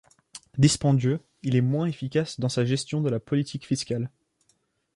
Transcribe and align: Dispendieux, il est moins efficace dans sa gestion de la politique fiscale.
Dispendieux, 0.57 1.19
il 1.43 1.55
est 1.55 1.61
moins 1.61 1.85
efficace 1.85 2.39
dans 2.39 2.49
sa 2.49 2.65
gestion 2.65 3.01
de 3.01 3.09
la 3.11 3.19
politique 3.19 3.67
fiscale. 3.67 4.09